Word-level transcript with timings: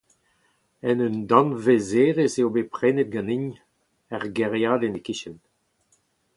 En 0.89 0.97
un 1.07 1.15
danvezerezh 1.29 2.39
eo 2.41 2.49
bet 2.55 2.71
prenet 2.75 3.09
ganin, 3.13 3.47
er 4.15 4.23
gêriadenn 4.35 4.99
e-kichen. 4.99 5.37